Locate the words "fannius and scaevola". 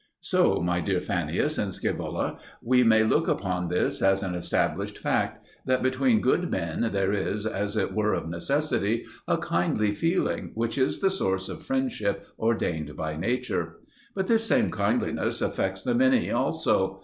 0.99-2.39